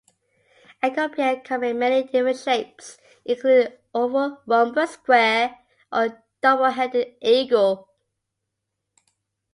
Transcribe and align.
Engolpia 0.81 1.43
come 1.43 1.63
in 1.63 1.77
many 1.77 2.01
different 2.01 2.35
shapes, 2.39 2.97
including 3.23 3.71
oval, 3.93 4.41
rhombus, 4.47 4.93
square, 4.93 5.59
or 5.91 6.05
a 6.05 6.23
double-headed 6.41 7.17
eagle. 7.21 7.87